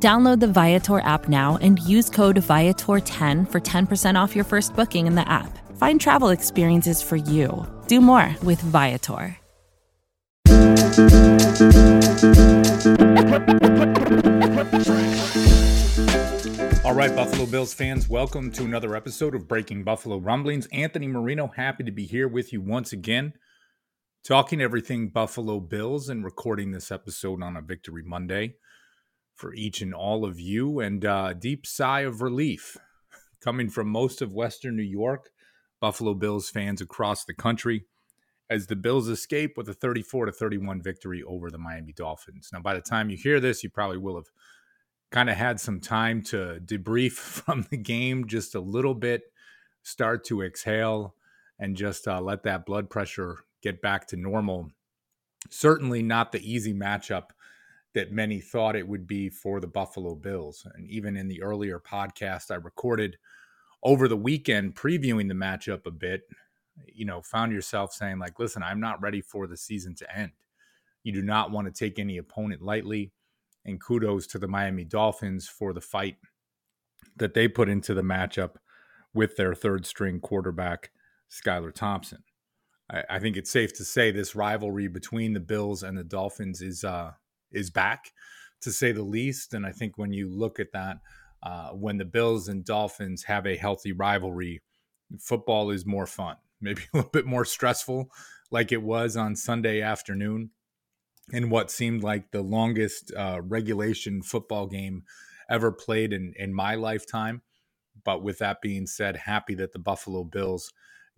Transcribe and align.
Download 0.00 0.38
the 0.38 0.46
Viator 0.46 1.00
app 1.00 1.28
now 1.28 1.58
and 1.60 1.80
use 1.80 2.08
code 2.08 2.36
Viator10 2.36 3.50
for 3.50 3.60
10% 3.60 4.14
off 4.14 4.36
your 4.36 4.44
first 4.44 4.76
booking 4.76 5.08
in 5.08 5.16
the 5.16 5.28
app. 5.28 5.58
Find 5.76 6.00
travel 6.00 6.28
experiences 6.28 7.02
for 7.02 7.16
you. 7.16 7.66
Do 7.88 8.00
more 8.00 8.32
with 8.44 8.60
Viator. 8.60 9.36
All 16.84 16.94
right, 16.94 17.14
Buffalo 17.14 17.46
Bills 17.46 17.74
fans, 17.74 18.08
welcome 18.08 18.52
to 18.52 18.62
another 18.62 18.94
episode 18.94 19.34
of 19.34 19.48
Breaking 19.48 19.82
Buffalo 19.82 20.18
Rumblings. 20.18 20.66
Anthony 20.66 21.08
Marino, 21.08 21.48
happy 21.48 21.82
to 21.82 21.90
be 21.90 22.06
here 22.06 22.28
with 22.28 22.52
you 22.52 22.60
once 22.60 22.92
again, 22.92 23.32
talking 24.24 24.60
everything 24.60 25.08
Buffalo 25.08 25.58
Bills 25.58 26.08
and 26.08 26.24
recording 26.24 26.70
this 26.70 26.92
episode 26.92 27.42
on 27.42 27.56
a 27.56 27.62
Victory 27.62 28.04
Monday 28.06 28.54
for 29.38 29.54
each 29.54 29.80
and 29.80 29.94
all 29.94 30.24
of 30.24 30.38
you. 30.38 30.80
And 30.80 31.04
uh, 31.04 31.32
deep 31.32 31.66
sigh 31.66 32.00
of 32.00 32.20
relief 32.20 32.76
coming 33.40 33.70
from 33.70 33.88
most 33.88 34.20
of 34.20 34.32
Western 34.32 34.76
New 34.76 34.82
York, 34.82 35.30
Buffalo 35.80 36.12
Bills 36.12 36.50
fans 36.50 36.80
across 36.80 37.24
the 37.24 37.34
country, 37.34 37.84
as 38.50 38.66
the 38.66 38.76
Bills 38.76 39.08
escape 39.08 39.56
with 39.56 39.68
a 39.68 39.74
34 39.74 40.26
to 40.26 40.32
31 40.32 40.82
victory 40.82 41.22
over 41.22 41.50
the 41.50 41.58
Miami 41.58 41.92
Dolphins. 41.92 42.50
Now, 42.52 42.60
by 42.60 42.74
the 42.74 42.80
time 42.80 43.10
you 43.10 43.16
hear 43.16 43.38
this, 43.38 43.62
you 43.62 43.70
probably 43.70 43.98
will 43.98 44.16
have 44.16 44.30
kind 45.12 45.30
of 45.30 45.36
had 45.36 45.60
some 45.60 45.80
time 45.80 46.20
to 46.22 46.60
debrief 46.64 47.12
from 47.12 47.64
the 47.70 47.76
game 47.76 48.26
just 48.26 48.56
a 48.56 48.60
little 48.60 48.94
bit, 48.94 49.22
start 49.82 50.24
to 50.24 50.42
exhale, 50.42 51.14
and 51.60 51.76
just 51.76 52.08
uh, 52.08 52.20
let 52.20 52.42
that 52.42 52.66
blood 52.66 52.90
pressure 52.90 53.38
get 53.62 53.80
back 53.80 54.08
to 54.08 54.16
normal. 54.16 54.72
Certainly 55.48 56.02
not 56.02 56.32
the 56.32 56.52
easy 56.52 56.74
matchup 56.74 57.30
that 57.98 58.12
many 58.12 58.38
thought 58.38 58.76
it 58.76 58.86
would 58.86 59.08
be 59.08 59.28
for 59.28 59.58
the 59.58 59.66
Buffalo 59.66 60.14
Bills. 60.14 60.64
And 60.76 60.88
even 60.88 61.16
in 61.16 61.26
the 61.26 61.42
earlier 61.42 61.80
podcast 61.80 62.52
I 62.52 62.54
recorded 62.54 63.16
over 63.82 64.06
the 64.06 64.16
weekend 64.16 64.76
previewing 64.76 65.26
the 65.26 65.34
matchup 65.34 65.84
a 65.84 65.90
bit, 65.90 66.22
you 66.86 67.04
know, 67.04 67.20
found 67.22 67.50
yourself 67.52 67.92
saying, 67.92 68.20
like, 68.20 68.38
listen, 68.38 68.62
I'm 68.62 68.78
not 68.78 69.02
ready 69.02 69.20
for 69.20 69.48
the 69.48 69.56
season 69.56 69.96
to 69.96 70.16
end. 70.16 70.30
You 71.02 71.10
do 71.10 71.22
not 71.22 71.50
want 71.50 71.66
to 71.66 71.72
take 71.72 71.98
any 71.98 72.18
opponent 72.18 72.62
lightly. 72.62 73.10
And 73.64 73.80
kudos 73.80 74.28
to 74.28 74.38
the 74.38 74.46
Miami 74.46 74.84
Dolphins 74.84 75.48
for 75.48 75.72
the 75.72 75.80
fight 75.80 76.18
that 77.16 77.34
they 77.34 77.48
put 77.48 77.68
into 77.68 77.94
the 77.94 78.02
matchup 78.02 78.58
with 79.12 79.34
their 79.34 79.56
third 79.56 79.86
string 79.86 80.20
quarterback, 80.20 80.92
Skylar 81.28 81.74
Thompson. 81.74 82.22
I, 82.88 83.18
think 83.18 83.36
it's 83.36 83.50
safe 83.50 83.74
to 83.74 83.84
say 83.84 84.12
this 84.12 84.34
rivalry 84.34 84.86
between 84.86 85.34
the 85.34 85.40
Bills 85.40 85.82
and 85.82 85.98
the 85.98 86.04
Dolphins 86.04 86.62
is 86.62 86.84
uh, 86.84 87.12
is 87.52 87.70
back, 87.70 88.12
to 88.62 88.70
say 88.72 88.92
the 88.92 89.02
least. 89.02 89.54
And 89.54 89.66
I 89.66 89.72
think 89.72 89.98
when 89.98 90.12
you 90.12 90.28
look 90.28 90.60
at 90.60 90.72
that, 90.72 90.98
uh, 91.42 91.70
when 91.70 91.98
the 91.98 92.04
Bills 92.04 92.48
and 92.48 92.64
Dolphins 92.64 93.24
have 93.24 93.46
a 93.46 93.56
healthy 93.56 93.92
rivalry, 93.92 94.62
football 95.20 95.70
is 95.70 95.86
more 95.86 96.06
fun, 96.06 96.36
maybe 96.60 96.82
a 96.92 96.96
little 96.96 97.10
bit 97.10 97.26
more 97.26 97.44
stressful, 97.44 98.10
like 98.50 98.72
it 98.72 98.82
was 98.82 99.16
on 99.16 99.36
Sunday 99.36 99.80
afternoon 99.80 100.50
in 101.32 101.50
what 101.50 101.70
seemed 101.70 102.02
like 102.02 102.30
the 102.30 102.42
longest 102.42 103.12
uh, 103.14 103.40
regulation 103.42 104.22
football 104.22 104.66
game 104.66 105.02
ever 105.50 105.70
played 105.70 106.12
in, 106.12 106.32
in 106.36 106.54
my 106.54 106.74
lifetime. 106.74 107.42
But 108.04 108.22
with 108.22 108.38
that 108.38 108.62
being 108.62 108.86
said, 108.86 109.16
happy 109.16 109.54
that 109.56 109.72
the 109.72 109.78
Buffalo 109.78 110.24
Bills 110.24 110.72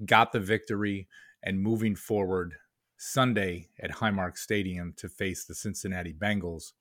got 0.04 0.32
the 0.32 0.40
victory 0.40 1.08
and 1.42 1.62
moving 1.62 1.94
forward 1.94 2.54
Sunday 3.02 3.70
at 3.82 3.92
Highmark 3.92 4.36
Stadium 4.36 4.92
to 4.98 5.08
face 5.08 5.46
the 5.46 5.54
Cincinnati 5.54 6.12
Bengals 6.12 6.72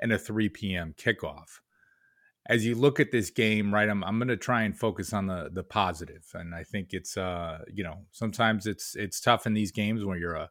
and 0.00 0.10
a 0.10 0.18
3 0.18 0.48
p.m. 0.48 0.94
kickoff. 0.96 1.60
As 2.46 2.64
you 2.64 2.74
look 2.74 2.98
at 2.98 3.12
this 3.12 3.28
game, 3.28 3.74
right, 3.74 3.86
I'm, 3.86 4.02
I'm 4.02 4.18
going 4.18 4.28
to 4.28 4.38
try 4.38 4.62
and 4.62 4.74
focus 4.74 5.12
on 5.12 5.26
the 5.26 5.50
the 5.52 5.62
positive, 5.62 6.24
and 6.32 6.54
I 6.54 6.64
think 6.64 6.94
it's 6.94 7.18
uh 7.18 7.58
you 7.70 7.84
know 7.84 8.06
sometimes 8.12 8.66
it's 8.66 8.96
it's 8.96 9.20
tough 9.20 9.46
in 9.46 9.52
these 9.52 9.70
games 9.70 10.06
when 10.06 10.18
you're 10.18 10.36
a 10.36 10.48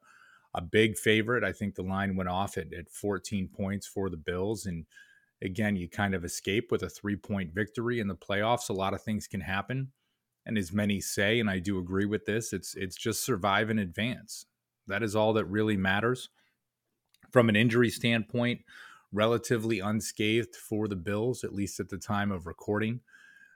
a 0.54 0.62
big 0.62 0.96
favorite. 0.98 1.44
I 1.44 1.52
think 1.52 1.74
the 1.74 1.82
line 1.82 2.16
went 2.16 2.30
off 2.30 2.56
at, 2.56 2.72
at 2.72 2.92
14 2.92 3.48
points 3.48 3.88
for 3.88 4.12
the 4.12 4.18
Bills, 4.18 4.68
and 4.68 4.86
again, 5.42 5.76
you 5.76 5.90
kind 5.90 6.14
of 6.14 6.26
escape 6.26 6.72
with 6.72 6.84
a 6.84 6.90
three 6.90 7.16
point 7.16 7.56
victory 7.56 8.00
in 8.00 8.08
the 8.08 8.16
playoffs. 8.16 8.70
A 8.70 8.74
lot 8.74 8.94
of 8.94 9.02
things 9.02 9.26
can 9.26 9.42
happen, 9.42 9.94
and 10.46 10.60
as 10.60 10.72
many 10.72 11.02
say, 11.02 11.40
and 11.40 11.50
I 11.50 11.58
do 11.58 11.80
agree 11.80 12.06
with 12.06 12.26
this, 12.26 12.54
it's 12.54 12.76
it's 12.76 12.96
just 12.96 13.26
survive 13.26 13.72
in 13.72 13.80
advance. 13.80 14.46
That 14.88 15.04
is 15.04 15.16
all 15.16 15.34
that 15.34 15.46
really 15.46 15.78
matters. 15.78 16.30
From 17.32 17.50
an 17.50 17.56
injury 17.56 17.90
standpoint, 17.90 18.62
relatively 19.12 19.80
unscathed 19.80 20.56
for 20.56 20.88
the 20.88 20.96
Bills, 20.96 21.44
at 21.44 21.54
least 21.54 21.80
at 21.80 21.90
the 21.90 21.98
time 21.98 22.32
of 22.32 22.46
recording. 22.46 23.02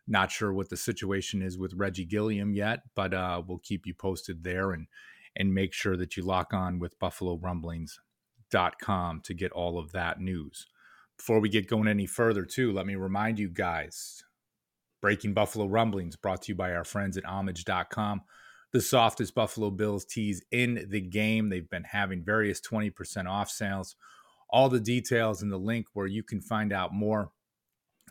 Not 0.08 0.32
sure 0.32 0.52
what 0.52 0.70
the 0.70 0.78
situation 0.78 1.42
is 1.42 1.58
with 1.58 1.74
Reggie 1.74 2.06
Gilliam 2.06 2.54
yet, 2.54 2.82
but 2.96 3.14
uh, 3.14 3.42
we'll 3.46 3.60
keep 3.60 3.86
you 3.86 3.94
posted 3.94 4.44
there 4.44 4.72
and 4.72 4.88
and 5.36 5.54
make 5.54 5.74
sure 5.74 5.96
that 5.96 6.18
you 6.18 6.24
lock 6.24 6.54
on 6.54 6.78
with 6.78 7.00
BuffaloRumblings.com 7.00 9.22
to 9.22 9.34
get 9.34 9.54
all 9.54 9.80
of 9.80 9.94
that 9.94 10.20
news. 10.20 10.68
Before 11.16 11.40
we 11.40 11.48
get 11.48 11.70
going 11.70 11.88
any 11.88 12.06
further, 12.06 12.44
too, 12.44 12.74
let 12.74 12.86
me 12.86 12.96
remind 12.96 13.40
you 13.40 13.48
guys 13.48 14.26
Breaking 15.02 15.34
Buffalo 15.34 15.68
Rumblings 15.68 16.16
brought 16.16 16.44
to 16.44 16.52
you 16.52 16.56
by 16.56 16.74
our 16.74 16.84
friends 16.84 17.18
at 17.18 17.26
Homage.com 17.26 18.22
the 18.72 18.82
softest 18.82 19.36
Buffalo 19.36 19.70
Bills 19.70 20.06
tees 20.06 20.44
in 20.52 20.88
the 20.90 21.02
game. 21.02 21.50
They've 21.50 21.70
been 21.70 21.84
having 21.84 22.24
various 22.24 22.62
20% 22.62 23.30
off 23.30 23.50
sales. 23.50 23.96
All 24.50 24.70
the 24.70 24.80
details 24.80 25.42
and 25.42 25.52
the 25.52 25.58
link 25.58 25.88
where 25.94 26.08
you 26.08 26.24
can 26.24 26.42
find 26.42 26.74
out 26.74 26.94
more 26.94 27.32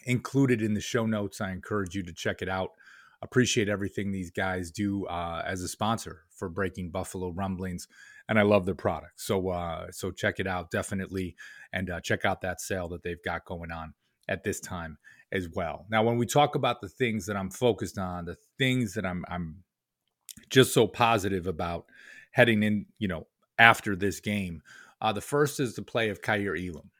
included 0.04 0.62
in 0.62 0.74
the 0.74 0.80
show 0.80 1.06
notes. 1.06 1.40
I 1.40 1.50
encourage 1.50 1.94
you 1.94 2.02
to 2.02 2.12
check 2.12 2.42
it 2.42 2.48
out. 2.48 2.70
Appreciate 3.22 3.68
everything 3.68 4.10
these 4.10 4.30
guys 4.30 4.70
do 4.70 5.04
uh, 5.06 5.42
as 5.44 5.62
a 5.62 5.68
sponsor 5.68 6.22
for 6.30 6.48
Breaking 6.48 6.90
Buffalo 6.90 7.30
Rumblings, 7.30 7.86
and 8.28 8.38
I 8.38 8.42
love 8.42 8.64
their 8.64 8.74
product. 8.74 9.20
So, 9.20 9.50
uh, 9.50 9.88
so 9.90 10.10
check 10.10 10.40
it 10.40 10.46
out 10.46 10.70
definitely, 10.70 11.36
and 11.70 11.90
uh, 11.90 12.00
check 12.00 12.24
out 12.24 12.40
that 12.40 12.62
sale 12.62 12.88
that 12.88 13.02
they've 13.02 13.22
got 13.22 13.44
going 13.44 13.70
on 13.70 13.92
at 14.26 14.42
this 14.42 14.58
time 14.58 14.96
as 15.32 15.48
well. 15.54 15.84
Now, 15.90 16.02
when 16.02 16.16
we 16.16 16.24
talk 16.24 16.54
about 16.54 16.80
the 16.80 16.88
things 16.88 17.26
that 17.26 17.36
I'm 17.36 17.50
focused 17.50 17.98
on, 17.98 18.24
the 18.24 18.36
things 18.56 18.94
that 18.94 19.04
I'm 19.04 19.22
I'm 19.28 19.64
just 20.48 20.72
so 20.72 20.86
positive 20.86 21.46
about 21.46 21.86
heading 22.32 22.62
in, 22.62 22.86
you 22.98 23.08
know, 23.08 23.26
after 23.58 23.94
this 23.94 24.20
game. 24.20 24.62
Uh, 25.00 25.12
the 25.12 25.20
first 25.20 25.60
is 25.60 25.74
the 25.74 25.82
play 25.82 26.10
of 26.10 26.22
Kaiir 26.22 26.56
Elam. 26.56 26.90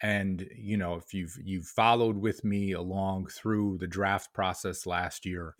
And 0.00 0.48
you 0.56 0.76
know, 0.76 0.94
if 0.94 1.12
you've 1.12 1.36
you've 1.42 1.66
followed 1.66 2.18
with 2.18 2.44
me 2.44 2.72
along 2.72 3.26
through 3.28 3.78
the 3.78 3.86
draft 3.86 4.32
process 4.32 4.86
last 4.86 5.26
year, 5.26 5.56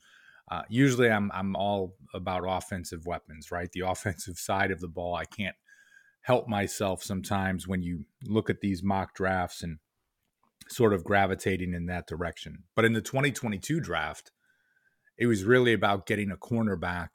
uh, 0.51 0.63
usually 0.69 1.11
I'm 1.11 1.31
I'm 1.33 1.57
all 1.57 1.97
about 2.15 2.45
offensive 2.47 3.05
weapons, 3.05 3.51
right? 3.51 3.71
The 3.73 3.81
offensive 3.89 4.39
side 4.39 4.71
of 4.71 4.81
the 4.81 4.89
ball. 4.89 5.15
I 5.15 5.25
can't 5.25 5.57
help 6.23 6.47
myself 6.47 7.03
sometimes 7.03 7.67
when 7.67 7.83
you 7.83 8.05
look 8.25 8.51
at 8.51 8.61
these 8.61 8.83
mock 8.83 9.15
drafts 9.15 9.63
and 9.63 9.79
sort 10.69 10.93
of 10.93 11.05
gravitating 11.05 11.75
in 11.75 11.87
that 11.87 12.07
direction. 12.07 12.65
But 12.77 12.85
in 12.85 12.93
the 12.93 13.01
2022 13.01 13.81
draft, 13.81 14.31
it 15.17 15.27
was 15.27 15.45
really 15.45 15.73
about 15.73 16.07
getting 16.07 16.31
a 16.31 16.37
cornerback 16.37 17.09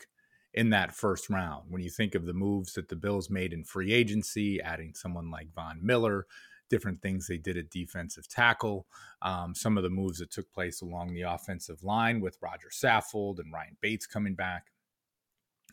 in 0.54 0.70
that 0.70 0.94
first 0.94 1.30
round. 1.30 1.66
When 1.70 1.82
you 1.82 1.90
think 1.90 2.16
of 2.16 2.26
the 2.26 2.34
moves 2.34 2.74
that 2.74 2.90
the 2.90 2.96
Bills 2.96 3.30
made 3.30 3.54
in 3.54 3.64
free 3.64 3.92
agency, 3.92 4.62
adding 4.62 4.94
someone 4.94 5.32
like 5.32 5.54
Von 5.54 5.80
Miller, 5.82 6.28
different 6.70 7.02
things 7.02 7.28
they 7.28 7.38
did 7.38 7.58
at 7.58 7.70
defensive 7.70 8.28
tackle, 8.28 8.88
um, 9.22 9.56
some 9.56 9.78
of 9.78 9.84
the 9.84 9.90
moves 9.90 10.20
that 10.20 10.32
took 10.32 10.52
place 10.52 10.82
along 10.82 11.14
the 11.14 11.22
offensive 11.22 11.84
line 11.84 12.22
with 12.22 12.38
Rodger 12.42 12.70
Saffold 12.72 13.40
and 13.40 13.52
Ryan 13.52 13.78
Bates 13.82 14.06
coming 14.06 14.36
back. 14.36 14.72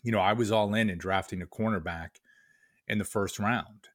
You 0.03 0.13
know, 0.13 0.21
I 0.21 0.33
was 0.33 0.51
all 0.51 0.75
in 0.75 0.89
in 0.89 0.99
drafting 0.99 1.43
a 1.43 1.47
cornerback 1.47 2.17
in 2.89 2.99
the 2.99 3.05
first 3.05 3.39
round. 3.39 3.89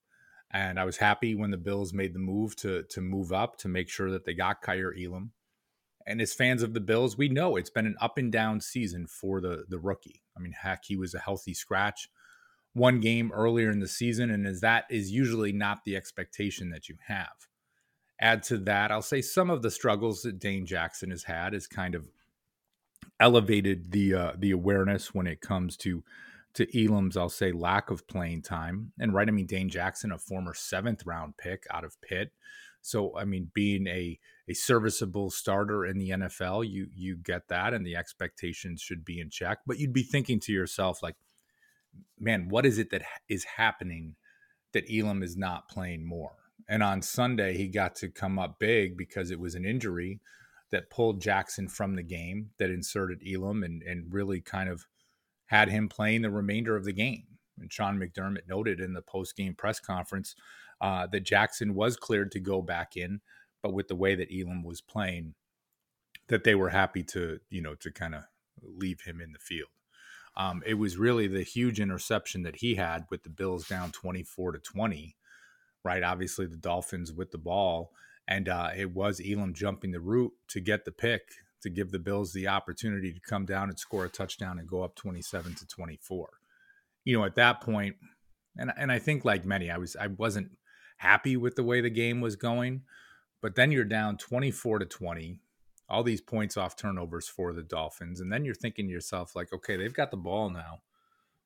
And 0.51 0.79
I 0.79 0.85
was 0.85 0.97
happy 0.97 1.35
when 1.35 1.51
the 1.51 1.57
Bills 1.57 1.93
made 1.93 2.13
the 2.13 2.19
move 2.19 2.55
to 2.57 2.83
to 2.83 3.01
move 3.01 3.33
up 3.33 3.57
to 3.57 3.67
make 3.67 3.89
sure 3.89 4.11
that 4.11 4.25
they 4.25 4.33
got 4.33 4.61
Kaiir 4.61 4.93
Elam. 4.97 5.31
And 6.07 6.21
as 6.21 6.33
fans 6.33 6.61
of 6.61 6.73
the 6.73 6.79
Bills, 6.79 7.17
we 7.17 7.27
know 7.27 7.55
it's 7.55 7.71
been 7.71 7.87
an 7.87 7.97
up 7.99 8.17
and 8.17 8.31
down 8.31 8.61
season 8.61 9.07
for 9.07 9.41
the 9.41 9.65
the 9.67 9.79
rookie. 9.79 10.21
I 10.35 10.39
mean, 10.39 10.53
heck, 10.53 10.85
he 10.85 10.95
was 10.95 11.13
a 11.13 11.19
healthy 11.19 11.53
scratch 11.53 12.09
one 12.75 12.99
game 12.99 13.31
earlier 13.33 13.71
in 13.71 13.79
the 13.79 13.87
season, 13.87 14.29
and 14.29 14.45
as 14.45 14.59
that 14.59 14.83
is 14.89 15.09
usually 15.09 15.53
not 15.53 15.85
the 15.85 15.95
expectation 15.95 16.69
that 16.69 16.89
you 16.89 16.95
have. 17.07 17.47
Add 18.19 18.43
to 18.43 18.57
that, 18.59 18.91
I'll 18.91 19.01
say 19.01 19.21
some 19.21 19.49
of 19.49 19.61
the 19.61 19.71
struggles 19.71 20.21
that 20.21 20.39
Dane 20.39 20.65
Jackson 20.65 21.09
has 21.09 21.23
had 21.23 21.53
is 21.53 21.67
kind 21.67 21.95
of 21.95 22.09
elevated 23.19 23.91
the 23.91 24.13
uh, 24.13 24.33
the 24.37 24.51
awareness 24.51 25.13
when 25.13 25.25
it 25.25 25.39
comes 25.41 25.77
to 25.77 26.03
to 26.55 26.85
Elam's, 26.85 27.17
I'll 27.17 27.29
say, 27.29 27.51
lack 27.51 27.89
of 27.89 28.07
playing 28.07 28.41
time. 28.41 28.91
And 28.99 29.13
right, 29.13 29.27
I 29.27 29.31
mean, 29.31 29.45
Dane 29.45 29.69
Jackson, 29.69 30.11
a 30.11 30.17
former 30.17 30.53
seventh 30.53 31.05
round 31.05 31.37
pick 31.37 31.65
out 31.71 31.83
of 31.83 31.99
Pitt. 32.01 32.31
So, 32.81 33.17
I 33.17 33.25
mean, 33.25 33.51
being 33.53 33.87
a 33.87 34.19
a 34.47 34.53
serviceable 34.53 35.29
starter 35.31 35.85
in 35.85 35.97
the 35.97 36.11
NFL, 36.11 36.69
you 36.69 36.87
you 36.93 37.17
get 37.17 37.47
that, 37.47 37.73
and 37.73 37.85
the 37.85 37.95
expectations 37.95 38.81
should 38.81 39.03
be 39.03 39.19
in 39.19 39.29
check. 39.29 39.59
But 39.65 39.79
you'd 39.79 39.93
be 39.93 40.03
thinking 40.03 40.39
to 40.41 40.53
yourself, 40.53 41.01
like, 41.01 41.15
man, 42.19 42.47
what 42.49 42.65
is 42.65 42.77
it 42.77 42.91
that 42.91 43.03
is 43.27 43.43
happening 43.43 44.15
that 44.73 44.85
Elam 44.91 45.23
is 45.23 45.35
not 45.35 45.69
playing 45.69 46.05
more? 46.05 46.35
And 46.67 46.83
on 46.83 47.01
Sunday, 47.01 47.57
he 47.57 47.67
got 47.67 47.95
to 47.97 48.09
come 48.09 48.39
up 48.39 48.59
big 48.59 48.97
because 48.97 49.31
it 49.31 49.39
was 49.39 49.55
an 49.55 49.65
injury 49.65 50.19
that 50.71 50.89
pulled 50.89 51.21
Jackson 51.21 51.67
from 51.67 51.95
the 51.95 52.03
game, 52.03 52.49
that 52.57 52.69
inserted 52.69 53.21
Elam, 53.27 53.63
and 53.63 53.81
and 53.83 54.13
really 54.13 54.41
kind 54.41 54.69
of 54.69 54.85
had 55.47 55.69
him 55.69 55.89
playing 55.89 56.21
the 56.21 56.29
remainder 56.29 56.75
of 56.75 56.85
the 56.85 56.93
game. 56.93 57.23
And 57.59 57.71
Sean 57.71 57.97
McDermott 57.97 58.47
noted 58.47 58.79
in 58.79 58.93
the 58.93 59.01
post 59.01 59.35
game 59.35 59.55
press 59.55 59.79
conference 59.79 60.35
uh, 60.81 61.07
that 61.07 61.21
Jackson 61.21 61.73
was 61.73 61.95
cleared 61.95 62.31
to 62.31 62.39
go 62.39 62.61
back 62.61 62.97
in, 62.97 63.21
but 63.65 63.73
with 63.73 63.87
the 63.87 63.95
way 63.95 64.13
that 64.13 64.29
Elam 64.31 64.61
was 64.61 64.79
playing, 64.79 65.33
that 66.27 66.43
they 66.43 66.53
were 66.53 66.69
happy 66.69 67.01
to, 67.01 67.39
you 67.49 67.63
know, 67.63 67.73
to 67.73 67.91
kind 67.91 68.13
of 68.13 68.21
leave 68.61 69.01
him 69.01 69.19
in 69.19 69.31
the 69.31 69.39
field. 69.39 69.69
Um, 70.37 70.61
it 70.67 70.75
was 70.75 70.97
really 70.97 71.25
the 71.25 71.41
huge 71.41 71.79
interception 71.79 72.43
that 72.43 72.57
he 72.57 72.75
had 72.75 73.05
with 73.09 73.23
the 73.23 73.31
Bills 73.31 73.67
down 73.67 73.91
24 73.91 74.51
to 74.51 74.59
20, 74.59 75.15
right? 75.83 76.03
Obviously, 76.03 76.45
the 76.45 76.57
Dolphins 76.57 77.11
with 77.11 77.31
the 77.31 77.39
ball. 77.39 77.91
And 78.27 78.47
uh, 78.47 78.69
it 78.77 78.93
was 78.93 79.19
Elam 79.19 79.55
jumping 79.55 79.93
the 79.93 79.99
route 79.99 80.33
to 80.49 80.59
get 80.59 80.85
the 80.85 80.91
pick 80.91 81.23
to 81.63 81.69
give 81.71 81.89
the 81.89 81.97
Bills 81.97 82.33
the 82.33 82.47
opportunity 82.47 83.11
to 83.11 83.19
come 83.19 83.47
down 83.47 83.69
and 83.69 83.79
score 83.79 84.05
a 84.05 84.09
touchdown 84.09 84.59
and 84.59 84.69
go 84.69 84.83
up 84.83 84.95
27 84.95 85.55
to 85.55 85.65
24. 85.65 86.29
You 87.03 87.17
know, 87.17 87.25
at 87.25 87.33
that 87.33 87.61
point, 87.61 87.95
and 88.55 88.71
and 88.77 88.91
I 88.91 88.99
think 88.99 89.25
like 89.25 89.43
many, 89.43 89.71
I 89.71 89.79
was 89.79 89.95
I 89.95 90.05
wasn't 90.05 90.51
happy 90.97 91.35
with 91.35 91.55
the 91.55 91.63
way 91.63 91.81
the 91.81 91.89
game 91.89 92.21
was 92.21 92.35
going, 92.35 92.83
but 93.45 93.53
then 93.53 93.71
you're 93.71 93.83
down 93.83 94.17
24 94.17 94.79
to 94.79 94.85
20, 94.87 95.37
all 95.87 96.01
these 96.01 96.19
points 96.19 96.57
off 96.57 96.75
turnovers 96.75 97.27
for 97.27 97.53
the 97.53 97.61
Dolphins, 97.61 98.19
and 98.19 98.33
then 98.33 98.43
you're 98.43 98.55
thinking 98.55 98.87
to 98.87 98.91
yourself 98.91 99.35
like, 99.35 99.53
okay, 99.53 99.77
they've 99.77 99.93
got 99.93 100.09
the 100.09 100.17
ball 100.17 100.49
now. 100.49 100.81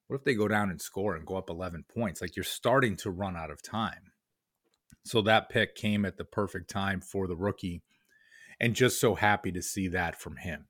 What 0.08 0.16
if 0.16 0.24
they 0.24 0.34
go 0.34 0.48
down 0.48 0.70
and 0.70 0.82
score 0.82 1.18
and 1.18 1.26
go 1.26 1.36
up 1.36 1.50
11 1.50 1.84
points? 1.94 2.22
Like 2.22 2.38
you're 2.38 2.46
starting 2.46 2.96
to 2.96 3.12
run 3.12 3.36
out 3.36 3.52
of 3.52 3.62
time. 3.62 4.14
So 5.04 5.22
that 5.24 5.50
pick 5.50 5.76
came 5.76 6.06
at 6.06 6.16
the 6.16 6.24
perfect 6.24 6.70
time 6.70 7.02
for 7.02 7.28
the 7.28 7.36
rookie 7.36 7.82
and 8.62 8.78
just 8.78 9.02
so 9.02 9.16
happy 9.16 9.52
to 9.52 9.62
see 9.62 9.90
that 9.90 10.18
from 10.18 10.38
him. 10.38 10.68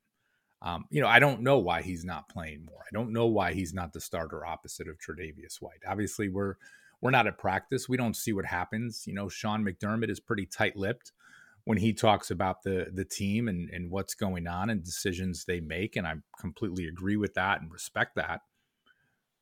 Um, 0.60 0.86
you 0.90 1.00
know, 1.00 1.06
I 1.06 1.20
don't 1.20 1.42
know 1.42 1.58
why 1.58 1.82
he's 1.82 2.04
not 2.04 2.28
playing 2.28 2.64
more. 2.64 2.80
I 2.80 2.92
don't 2.92 3.12
know 3.12 3.26
why 3.26 3.52
he's 3.52 3.72
not 3.72 3.92
the 3.92 4.00
starter 4.00 4.44
opposite 4.44 4.88
of 4.88 4.98
Tre'Davious 4.98 5.58
White. 5.60 5.82
Obviously, 5.86 6.28
we're 6.28 6.56
we're 7.00 7.12
not 7.12 7.28
at 7.28 7.38
practice. 7.38 7.88
We 7.88 7.96
don't 7.96 8.16
see 8.16 8.32
what 8.32 8.46
happens. 8.46 9.04
You 9.06 9.14
know, 9.14 9.28
Sean 9.28 9.64
McDermott 9.64 10.10
is 10.10 10.18
pretty 10.18 10.44
tight-lipped 10.44 11.12
when 11.64 11.78
he 11.78 11.92
talks 11.92 12.30
about 12.30 12.62
the 12.62 12.90
the 12.92 13.04
team 13.04 13.48
and 13.48 13.70
and 13.70 13.90
what's 13.90 14.14
going 14.14 14.46
on 14.46 14.70
and 14.70 14.84
decisions 14.84 15.44
they 15.44 15.60
make, 15.60 15.96
and 15.96 16.06
I 16.06 16.14
completely 16.38 16.86
agree 16.86 17.16
with 17.16 17.34
that 17.34 17.60
and 17.60 17.72
respect 17.72 18.16
that. 18.16 18.40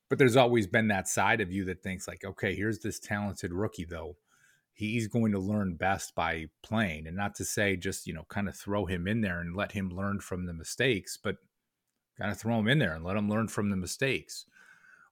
But 0.08 0.18
there's 0.18 0.36
always 0.36 0.66
been 0.66 0.88
that 0.88 1.08
side 1.08 1.40
of 1.40 1.52
you 1.52 1.64
that 1.66 1.82
thinks 1.82 2.08
like, 2.08 2.24
okay, 2.24 2.54
here's 2.54 2.80
this 2.80 2.98
talented 2.98 3.52
rookie 3.52 3.84
though. 3.84 4.16
He's 4.72 5.08
going 5.08 5.32
to 5.32 5.38
learn 5.38 5.74
best 5.74 6.14
by 6.14 6.46
playing. 6.62 7.06
And 7.06 7.16
not 7.16 7.34
to 7.36 7.44
say 7.44 7.76
just 7.76 8.06
you 8.06 8.14
know 8.14 8.24
kind 8.28 8.48
of 8.48 8.56
throw 8.56 8.86
him 8.86 9.06
in 9.06 9.20
there 9.20 9.40
and 9.40 9.56
let 9.56 9.72
him 9.72 9.90
learn 9.90 10.20
from 10.20 10.46
the 10.46 10.54
mistakes 10.54 11.18
but 11.22 11.36
kind 12.18 12.30
of 12.30 12.38
throw 12.38 12.58
him 12.58 12.68
in 12.68 12.78
there 12.78 12.94
and 12.94 13.04
let 13.04 13.16
him 13.16 13.28
learn 13.28 13.48
from 13.48 13.70
the 13.70 13.76
mistakes 13.76 14.44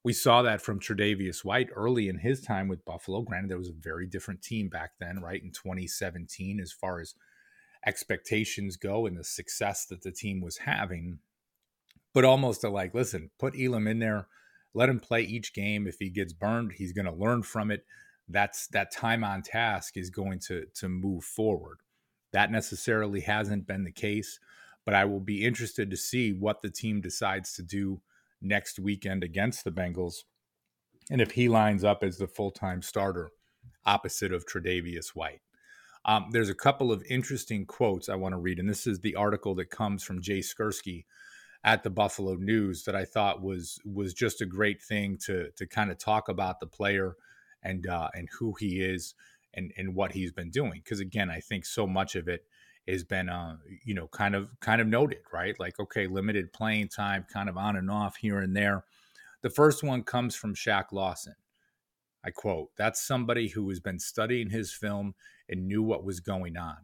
we 0.05 0.13
saw 0.13 0.43
that 0.43 0.63
from 0.63 0.81
Tre'Davious 0.81 1.45
White 1.45 1.69
early 1.75 2.09
in 2.09 2.19
his 2.19 2.41
time 2.41 2.69
with 2.69 2.85
Buffalo. 2.85 3.23
Granted, 3.23 3.51
there 3.51 3.59
was 3.59 3.71
a 3.71 3.81
very 3.81 4.07
different 4.07 4.43
team 4.43 4.69
back 4.69 4.93
then, 5.01 5.21
right? 5.21 5.43
In 5.43 5.51
2017, 5.51 6.61
as 6.61 6.73
far 6.73 7.01
as 7.01 7.15
expectations 7.85 8.77
go 8.77 9.07
and 9.07 9.17
the 9.17 9.25
success 9.25 9.87
that 9.87 10.03
the 10.03 10.13
team 10.13 10.41
was 10.41 10.59
having. 10.59 11.19
But 12.13 12.25
almost 12.25 12.63
to 12.63 12.69
like, 12.69 12.95
listen, 12.95 13.31
put 13.39 13.59
Elam 13.59 13.87
in 13.87 13.99
there, 13.99 14.29
let 14.75 14.89
him 14.89 15.01
play 15.01 15.23
each 15.23 15.53
game. 15.53 15.87
If 15.87 15.99
he 15.99 16.09
gets 16.09 16.33
burned, 16.33 16.73
he's 16.73 16.93
going 16.93 17.07
to 17.07 17.13
learn 17.13 17.43
from 17.43 17.71
it 17.71 17.85
that's 18.29 18.67
that 18.69 18.91
time 18.91 19.23
on 19.25 19.43
task 19.43 19.97
is 19.97 20.11
going 20.11 20.41
to 20.41 20.67
to 20.75 20.89
move 20.89 21.25
forward. 21.25 21.79
That 22.33 22.51
necessarily 22.51 23.21
hasn't 23.21 23.67
been 23.67 23.85
the 23.85 23.93
case, 23.93 24.39
but 24.85 24.95
I 24.95 25.05
will 25.05 25.21
be 25.21 25.45
interested 25.45 25.91
to 25.91 25.97
see 25.97 26.33
what 26.33 26.63
the 26.63 26.71
team 26.71 27.01
decides 27.01 27.55
to 27.55 27.63
do 27.63 28.01
next 28.41 28.79
weekend 28.79 29.25
against 29.25 29.65
the 29.65 29.73
Bengals, 29.73 30.25
and 31.11 31.21
if 31.21 31.33
he 31.33 31.49
lines 31.49 31.85
up 31.85 32.03
as 32.03 32.19
the 32.19 32.27
full 32.27 32.51
time 32.51 32.83
starter 32.83 33.31
opposite 33.85 34.33
of 34.33 34.47
Tre'Davious 34.47 35.11
White. 35.15 35.41
Um, 36.05 36.29
there's 36.31 36.51
a 36.51 36.55
couple 36.55 36.93
of 36.93 37.03
interesting 37.09 37.67
quotes 37.67 38.09
I 38.09 38.15
want 38.15 38.33
to 38.33 38.39
read, 38.39 38.59
and 38.59 38.69
this 38.69 38.87
is 38.87 39.01
the 39.01 39.17
article 39.17 39.55
that 39.57 39.71
comes 39.71 40.03
from 40.03 40.23
Jay 40.23 40.39
Skurski 40.39 41.05
at 41.65 41.83
the 41.83 41.91
Buffalo 41.91 42.35
News 42.37 42.85
that 42.85 42.95
I 42.95 43.05
thought 43.05 43.43
was 43.43 43.79
was 43.85 44.15
just 44.15 44.41
a 44.41 44.47
great 44.47 44.81
thing 44.81 45.19
to 45.27 45.51
to 45.57 45.67
kind 45.67 45.91
of 45.91 45.99
talk 45.99 46.29
about 46.29 46.61
the 46.61 46.67
player 46.67 47.17
and 47.63 47.87
uh, 47.87 48.09
and 48.15 48.29
who 48.39 48.55
he 48.59 48.81
is 48.81 49.15
and 49.55 49.73
and 49.77 49.95
what 49.95 50.13
he's 50.13 50.33
been 50.33 50.51
doing. 50.51 50.81
Because 50.85 51.01
again, 51.01 51.29
I 51.29 51.41
think 51.41 51.67
so 51.67 51.87
much 51.87 52.15
of 52.15 52.29
it 52.29 52.45
has 52.89 53.05
been 53.05 53.29
uh, 53.29 53.57
you 53.85 53.95
know 53.95 54.09
kind 54.09 54.35
of 54.35 54.51
kind 54.61 54.81
of 54.81 54.87
noted, 54.87 55.21
right? 55.33 55.59
Like 55.59 55.79
okay, 55.81 56.07
limited 56.07 56.53
playing 56.53 56.89
time, 56.89 57.27
kind 57.33 57.49
of 57.49 57.57
on 57.57 57.77
and 57.77 57.91
off 57.91 58.17
here 58.17 58.41
and 58.41 58.57
there. 58.57 58.85
The 59.43 59.51
first 59.51 59.83
one 59.83 60.03
comes 60.03 60.35
from 60.35 60.55
Shaq 60.55 60.93
Lawson. 60.93 61.35
I 62.25 62.31
quote, 62.31 62.71
That's 62.77 63.07
somebody 63.07 63.49
who 63.49 63.69
has 63.69 63.79
been 63.79 64.01
studying 64.01 64.51
his 64.51 64.73
film 64.73 65.15
and 65.49 65.69
knew 65.69 65.83
what 65.83 66.05
was 66.05 66.19
going 66.19 66.57
on. 66.57 66.79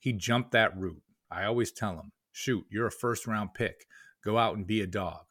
He 0.00 0.12
jumped 0.12 0.50
that 0.52 0.76
route. 0.76 1.02
I 1.30 1.44
always 1.44 1.70
tell 1.70 1.92
him, 1.92 2.10
Shoot, 2.32 2.66
you're 2.70 2.88
a 2.88 2.92
first 2.92 3.26
round 3.26 3.54
pick. 3.54 3.86
Go 4.24 4.36
out 4.36 4.56
and 4.56 4.66
be 4.66 4.80
a 4.80 4.86
dog. 4.86 5.26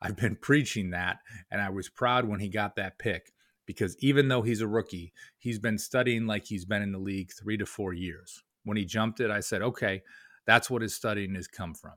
I've 0.00 0.16
been 0.16 0.34
preaching 0.34 0.90
that, 0.90 1.18
and 1.50 1.60
I 1.60 1.70
was 1.70 1.88
proud 1.88 2.26
when 2.26 2.40
he 2.40 2.48
got 2.48 2.74
that 2.74 2.98
pick 2.98 3.32
because 3.66 3.96
even 4.00 4.26
though 4.26 4.42
he's 4.42 4.60
a 4.60 4.66
rookie, 4.66 5.12
he's 5.38 5.60
been 5.60 5.78
studying 5.78 6.26
like 6.26 6.44
he's 6.46 6.64
been 6.64 6.82
in 6.82 6.90
the 6.90 6.98
league 6.98 7.30
three 7.32 7.56
to 7.56 7.66
four 7.66 7.92
years. 7.92 8.42
When 8.64 8.76
he 8.76 8.84
jumped 8.84 9.20
it, 9.20 9.30
I 9.30 9.40
said, 9.40 9.62
okay, 9.62 10.02
that's 10.46 10.70
what 10.70 10.82
his 10.82 10.94
studying 10.94 11.34
has 11.34 11.48
come 11.48 11.74
from. 11.74 11.94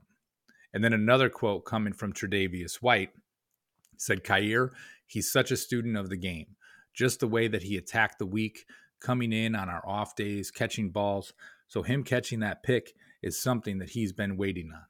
And 0.72 0.82
then 0.82 0.92
another 0.92 1.28
quote 1.28 1.64
coming 1.64 1.92
from 1.92 2.12
Tre'Davious 2.12 2.76
White 2.76 3.10
said, 3.96 4.24
Kaiir, 4.24 4.70
he's 5.06 5.30
such 5.30 5.50
a 5.50 5.56
student 5.56 5.96
of 5.96 6.10
the 6.10 6.16
game. 6.16 6.56
Just 6.94 7.20
the 7.20 7.28
way 7.28 7.48
that 7.48 7.62
he 7.62 7.76
attacked 7.76 8.18
the 8.18 8.26
week, 8.26 8.66
coming 9.00 9.32
in 9.32 9.54
on 9.54 9.68
our 9.68 9.86
off 9.86 10.16
days, 10.16 10.50
catching 10.50 10.90
balls. 10.90 11.32
So 11.68 11.82
him 11.82 12.02
catching 12.02 12.40
that 12.40 12.62
pick 12.62 12.94
is 13.22 13.38
something 13.38 13.78
that 13.78 13.90
he's 13.90 14.12
been 14.12 14.36
waiting 14.36 14.70
on. 14.74 14.84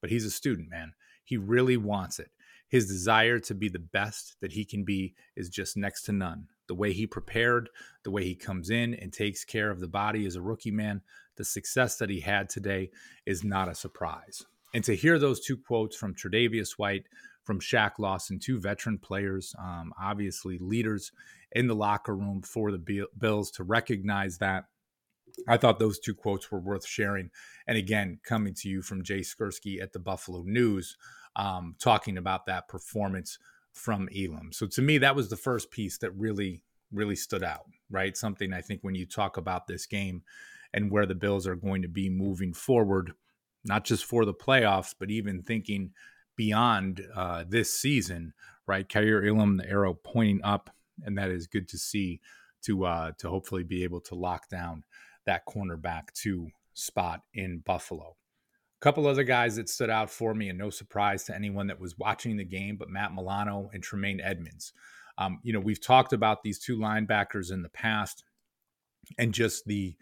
But 0.00 0.10
he's 0.10 0.24
a 0.24 0.30
student, 0.30 0.70
man. 0.70 0.92
He 1.24 1.36
really 1.36 1.76
wants 1.76 2.18
it. 2.18 2.30
His 2.68 2.86
desire 2.86 3.38
to 3.40 3.54
be 3.54 3.68
the 3.68 3.78
best 3.78 4.36
that 4.40 4.52
he 4.52 4.64
can 4.64 4.84
be 4.84 5.14
is 5.36 5.48
just 5.48 5.76
next 5.76 6.02
to 6.04 6.12
none. 6.12 6.46
The 6.68 6.74
way 6.74 6.92
he 6.92 7.06
prepared, 7.06 7.68
the 8.04 8.10
way 8.10 8.24
he 8.24 8.36
comes 8.36 8.70
in 8.70 8.94
and 8.94 9.12
takes 9.12 9.44
care 9.44 9.70
of 9.70 9.80
the 9.80 9.88
body 9.88 10.24
as 10.24 10.36
a 10.36 10.42
rookie 10.42 10.70
man, 10.70 11.02
the 11.40 11.44
success 11.44 11.96
that 11.96 12.10
he 12.10 12.20
had 12.20 12.50
today 12.50 12.90
is 13.24 13.42
not 13.42 13.66
a 13.66 13.74
surprise. 13.74 14.44
And 14.74 14.84
to 14.84 14.94
hear 14.94 15.18
those 15.18 15.40
two 15.40 15.56
quotes 15.56 15.96
from 15.96 16.14
Tre'Davious 16.14 16.72
White, 16.72 17.06
from 17.44 17.60
Shaq 17.60 17.92
Lawson, 17.98 18.38
two 18.38 18.60
veteran 18.60 18.98
players, 18.98 19.54
um, 19.58 19.94
obviously 19.98 20.58
leaders 20.58 21.12
in 21.52 21.66
the 21.66 21.74
locker 21.74 22.14
room 22.14 22.42
for 22.42 22.70
the 22.70 23.06
Bills, 23.18 23.50
to 23.52 23.64
recognize 23.64 24.36
that 24.36 24.66
I 25.48 25.56
thought 25.56 25.78
those 25.78 25.98
two 25.98 26.14
quotes 26.14 26.50
were 26.50 26.60
worth 26.60 26.86
sharing. 26.86 27.30
And 27.66 27.78
again, 27.78 28.20
coming 28.22 28.52
to 28.56 28.68
you 28.68 28.82
from 28.82 29.02
Jay 29.02 29.20
Skurski 29.20 29.80
at 29.80 29.94
the 29.94 29.98
Buffalo 29.98 30.42
News, 30.42 30.98
um, 31.36 31.74
talking 31.78 32.18
about 32.18 32.44
that 32.46 32.68
performance 32.68 33.38
from 33.72 34.10
Elam. 34.14 34.52
So 34.52 34.66
to 34.66 34.82
me, 34.82 34.98
that 34.98 35.16
was 35.16 35.30
the 35.30 35.36
first 35.38 35.70
piece 35.70 35.96
that 35.98 36.10
really, 36.10 36.64
really 36.92 37.16
stood 37.16 37.42
out, 37.42 37.64
right? 37.88 38.14
Something 38.14 38.52
I 38.52 38.60
think 38.60 38.80
when 38.82 38.94
you 38.94 39.06
talk 39.06 39.38
about 39.38 39.66
this 39.66 39.86
game 39.86 40.22
and 40.72 40.90
where 40.90 41.06
the 41.06 41.14
Bills 41.14 41.46
are 41.46 41.56
going 41.56 41.82
to 41.82 41.88
be 41.88 42.08
moving 42.08 42.52
forward, 42.52 43.12
not 43.64 43.84
just 43.84 44.04
for 44.04 44.24
the 44.24 44.34
playoffs, 44.34 44.94
but 44.98 45.10
even 45.10 45.42
thinking 45.42 45.92
beyond 46.36 47.06
uh, 47.14 47.44
this 47.48 47.78
season, 47.78 48.32
right? 48.66 48.88
Kaiir 48.88 49.26
Elam, 49.26 49.56
the 49.56 49.68
arrow 49.68 49.94
pointing 49.94 50.40
up, 50.42 50.70
and 51.04 51.18
that 51.18 51.30
is 51.30 51.46
good 51.46 51.68
to 51.68 51.78
see 51.78 52.20
to 52.62 52.84
uh, 52.84 53.12
to 53.18 53.28
hopefully 53.28 53.62
be 53.64 53.84
able 53.84 54.00
to 54.00 54.14
lock 54.14 54.48
down 54.48 54.84
that 55.26 55.46
cornerback 55.46 56.12
two 56.14 56.48
spot 56.74 57.20
in 57.34 57.58
Buffalo 57.66 58.16
A 58.80 58.80
couple 58.80 59.06
other 59.06 59.24
guys 59.24 59.56
that 59.56 59.68
stood 59.68 59.90
out 59.90 60.10
for 60.10 60.34
me, 60.34 60.48
and 60.48 60.58
no 60.58 60.70
surprise 60.70 61.24
to 61.24 61.34
anyone 61.34 61.66
that 61.66 61.80
was 61.80 61.98
watching 61.98 62.36
the 62.36 62.44
game, 62.44 62.76
but 62.76 62.88
Matt 62.88 63.14
Milano 63.14 63.70
and 63.72 63.82
Tremaine 63.82 64.20
Edmunds. 64.20 64.72
Um, 65.18 65.40
you 65.42 65.52
know, 65.52 65.60
we've 65.60 65.80
talked 65.80 66.12
about 66.12 66.42
these 66.42 66.58
two 66.58 66.78
linebackers 66.78 67.52
in 67.52 67.62
the 67.62 67.68
past, 67.68 68.24
and 69.18 69.34
just 69.34 69.66
the 69.66 69.96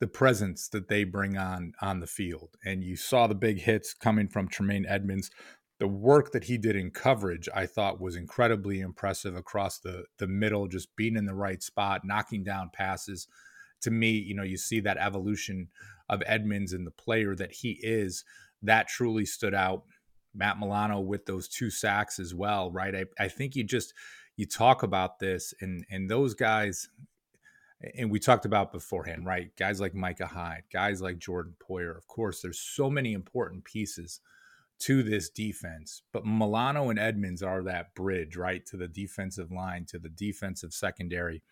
the 0.00 0.06
presence 0.06 0.68
that 0.68 0.88
they 0.88 1.04
bring 1.04 1.36
on 1.36 1.72
on 1.80 2.00
the 2.00 2.06
field. 2.06 2.56
And 2.64 2.82
you 2.82 2.96
saw 2.96 3.26
the 3.26 3.34
big 3.34 3.60
hits 3.60 3.94
coming 3.94 4.28
from 4.28 4.48
Tremaine 4.48 4.86
Edmunds. 4.88 5.30
The 5.78 5.88
work 5.88 6.32
that 6.32 6.44
he 6.44 6.58
did 6.58 6.76
in 6.76 6.90
coverage, 6.90 7.48
I 7.54 7.66
thought, 7.66 8.00
was 8.00 8.16
incredibly 8.16 8.80
impressive 8.80 9.36
across 9.36 9.78
the 9.78 10.04
the 10.18 10.26
middle, 10.26 10.68
just 10.68 10.94
being 10.96 11.16
in 11.16 11.26
the 11.26 11.34
right 11.34 11.62
spot, 11.62 12.02
knocking 12.04 12.44
down 12.44 12.70
passes. 12.72 13.28
To 13.82 13.90
me, 13.90 14.10
you 14.10 14.34
know, 14.34 14.42
you 14.44 14.56
see 14.56 14.80
that 14.80 14.98
evolution 14.98 15.68
of 16.08 16.22
Edmunds 16.26 16.72
and 16.72 16.86
the 16.86 16.92
player 16.92 17.34
that 17.36 17.52
he 17.52 17.78
is. 17.82 18.24
That 18.62 18.88
truly 18.88 19.26
stood 19.26 19.54
out. 19.54 19.84
Matt 20.34 20.58
Milano 20.58 21.00
with 21.00 21.26
those 21.26 21.48
two 21.48 21.70
sacks 21.70 22.18
as 22.18 22.34
well, 22.34 22.70
right? 22.70 22.94
I, 22.94 23.04
I 23.18 23.28
think 23.28 23.54
you 23.54 23.62
just 23.64 23.94
you 24.36 24.46
talk 24.46 24.82
about 24.82 25.18
this 25.18 25.54
and 25.60 25.84
and 25.90 26.10
those 26.10 26.34
guys 26.34 26.88
and 27.96 28.10
we 28.10 28.18
talked 28.18 28.46
about 28.46 28.72
beforehand, 28.72 29.26
right? 29.26 29.54
Guys 29.56 29.80
like 29.80 29.94
Micah 29.94 30.26
Hyde, 30.26 30.64
guys 30.72 31.02
like 31.02 31.18
Jordan 31.18 31.54
Poyer. 31.58 31.96
Of 31.96 32.06
course, 32.06 32.40
there's 32.40 32.58
so 32.58 32.88
many 32.88 33.12
important 33.12 33.64
pieces 33.64 34.20
to 34.80 35.02
this 35.02 35.28
defense, 35.28 36.02
but 36.12 36.26
Milano 36.26 36.90
and 36.90 36.98
Edmunds 36.98 37.42
are 37.42 37.62
that 37.62 37.94
bridge, 37.94 38.36
right, 38.36 38.64
to 38.66 38.76
the 38.76 38.88
defensive 38.88 39.50
line, 39.50 39.84
to 39.86 39.98
the 39.98 40.08
defensive 40.08 40.72
secondary. 40.72 41.42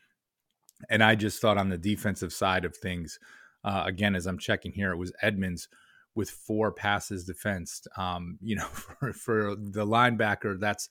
And 0.91 1.03
I 1.03 1.15
just 1.15 1.41
thought 1.41 1.59
on 1.59 1.69
the 1.69 1.79
defensive 1.79 2.33
side 2.33 2.65
of 2.65 2.77
things, 2.77 3.19
uh, 3.65 3.85
again, 3.87 4.17
as 4.17 4.27
I'm 4.27 4.39
checking 4.39 4.73
here, 4.73 4.93
it 4.93 4.97
was 4.97 5.13
Edmunds 5.23 5.69
with 6.15 6.31
four 6.31 6.73
passes 6.73 7.25
defensed. 7.25 7.89
Um, 7.97 8.39
you 8.43 8.57
know, 8.57 8.67
for, 8.67 9.13
for 9.13 9.55
the 9.57 9.87
linebacker, 9.87 10.59
that's 10.59 10.89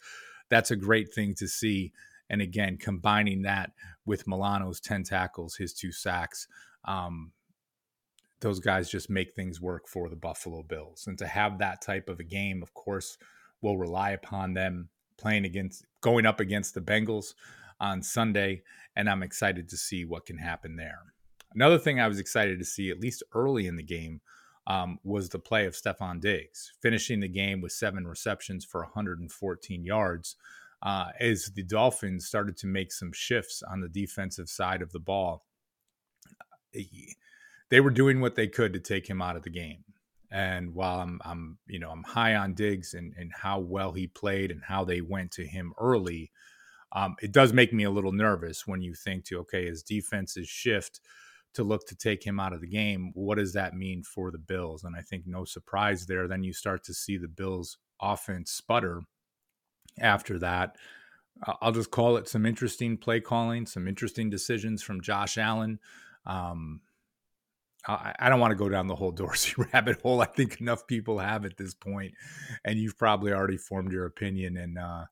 that's 0.50 0.72
a 0.72 0.76
great 0.76 1.14
thing 1.14 1.34
to 1.36 1.48
see. 1.48 1.94
And 2.32 2.42
again, 2.42 2.78
combining 2.78 3.42
that 3.42 3.74
with 4.06 4.26
Milano's 4.26 4.80
10 4.80 5.04
tackles, 5.04 5.58
his 5.58 5.74
two 5.74 5.92
sacks, 5.92 6.48
um, 6.86 7.34
those 8.40 8.60
guys 8.60 8.90
just 8.90 9.10
make 9.10 9.36
things 9.36 9.60
work 9.62 9.88
for 9.88 10.08
the 10.10 10.16
Buffalo 10.16 10.64
Bills. 10.64 11.06
And 11.08 11.18
to 11.18 11.28
have 11.28 11.60
that 11.60 11.82
type 11.82 12.08
of 12.08 12.22
a 12.22 12.24
game, 12.24 12.64
of 12.64 12.74
course, 12.74 13.18
will 13.62 13.78
rely 13.78 14.12
upon 14.12 14.54
them 14.54 14.88
playing 15.18 15.44
against, 15.44 15.86
going 16.00 16.26
up 16.26 16.40
against 16.40 16.74
the 16.74 16.82
Bengals 16.82 17.34
on 17.82 18.02
Sunday. 18.02 18.64
And 18.96 19.10
I'm 19.10 19.24
excited 19.24 19.68
to 19.68 19.78
see 19.78 20.06
what 20.06 20.26
can 20.26 20.38
happen 20.38 20.78
there. 20.78 21.00
Another 21.54 21.78
thing 21.78 22.00
I 22.00 22.08
was 22.08 22.18
excited 22.18 22.60
to 22.60 22.66
see, 22.66 22.90
at 22.90 23.02
least 23.02 23.24
early 23.34 23.68
in 23.68 23.76
the 23.76 23.84
game, 23.84 24.22
um, 24.68 25.00
was 25.04 25.28
the 25.28 25.40
play 25.40 25.66
of 25.66 25.74
Stefon 25.74 26.22
Diggs, 26.22 26.72
finishing 26.82 27.20
the 27.20 27.28
game 27.28 27.60
with 27.60 27.74
seven 27.74 28.08
receptions 28.08 28.64
for 28.64 28.82
114 28.84 29.84
yards 29.84 30.38
uh, 30.84 31.08
as 31.20 31.52
the 31.56 31.64
Dolphins 31.64 32.26
started 32.26 32.58
to 32.58 32.68
make 32.68 32.92
some 32.92 33.12
shifts 33.14 33.62
on 33.64 33.82
the 33.82 33.90
defensive 33.90 34.50
side 34.50 34.82
of 34.82 34.92
the 34.92 35.00
ball. 35.00 35.46
They 37.70 37.80
were 37.80 37.92
doing 37.92 38.20
what 38.20 38.36
they 38.36 38.48
could 38.48 38.74
to 38.74 38.80
take 38.80 39.08
him 39.10 39.22
out 39.22 39.36
of 39.36 39.44
the 39.44 39.50
game. 39.50 39.84
And 40.32 40.74
while 40.74 41.02
I'm, 41.02 41.20
I'm 41.26 41.58
you 41.68 41.80
know, 41.80 41.92
I'm 41.92 42.04
high 42.04 42.36
on 42.36 42.54
Diggs 42.54 42.94
and, 42.94 43.14
and 43.18 43.32
how 43.34 43.60
well 43.60 43.92
he 43.92 44.08
played 44.08 44.50
and 44.50 44.62
how 44.64 44.86
they 44.86 45.02
went 45.02 45.32
to 45.32 45.46
him 45.46 45.74
early, 45.78 46.32
um, 46.94 47.16
it 47.22 47.32
does 47.32 47.54
make 47.54 47.74
me 47.74 47.84
a 47.84 47.92
little 47.92 48.14
nervous 48.14 48.66
when 48.66 48.82
you 48.82 48.94
think 48.94 49.26
to, 49.26 49.40
okay, 49.40 49.66
his 49.66 49.84
defenses 49.84 50.48
shift 50.48 51.02
to 51.54 51.64
look 51.64 51.86
to 51.88 51.96
take 51.96 52.24
him 52.24 52.40
out 52.40 52.54
of 52.54 52.62
the 52.62 52.68
game. 52.68 53.12
What 53.14 53.38
does 53.38 53.54
that 53.54 53.76
mean 53.76 54.04
for 54.04 54.32
the 54.32 54.38
Bills? 54.38 54.86
And 54.86 54.96
I 54.96 55.02
think 55.02 55.24
no 55.26 55.44
surprise 55.44 56.06
there. 56.06 56.28
Then 56.28 56.44
you 56.44 56.54
start 56.54 56.84
to 56.86 56.94
see 56.94 57.18
the 57.18 57.28
Bills 57.28 57.78
offense 58.02 58.52
sputter 58.52 59.02
after 60.00 60.40
that. 60.40 60.76
I'll 61.62 61.72
just 61.72 61.92
call 61.92 62.18
it 62.18 62.28
some 62.28 62.46
interesting 62.46 62.98
play 62.98 63.20
calling, 63.20 63.66
some 63.66 63.88
interesting 63.88 64.30
decisions 64.30 64.84
from 64.84 65.02
Josh 65.02 65.38
Allen. 65.38 65.80
Um, 66.26 66.82
I, 67.88 68.14
I, 68.20 68.30
don't 68.30 68.40
want 68.40 68.52
to 68.52 68.58
go 68.58 68.70
down 68.70 68.88
the 68.88 68.96
whole 68.96 69.12
Dorsey 69.12 69.56
rabbit 69.74 70.02
hole. 70.02 70.22
I 70.22 70.26
think 70.26 70.62
enough 70.62 70.86
people 70.86 71.18
have 71.18 71.46
at 71.46 71.58
this 71.58 71.74
point, 71.74 72.14
and 72.64 72.78
you've 72.78 72.98
probably 72.98 73.34
already 73.34 73.58
formed 73.58 73.92
your 73.92 74.06
opinion. 74.06 74.58
And 74.58 74.78
uh, 74.78 75.06